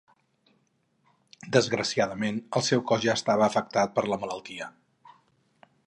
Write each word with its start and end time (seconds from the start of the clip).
Desgraciadament, 1.57 2.39
el 2.61 2.65
seu 2.69 2.83
cos 2.93 3.05
ja 3.05 3.15
estava 3.21 3.47
afectat 3.49 3.95
per 3.99 4.07
la 4.13 4.21
malaltia. 4.25 4.71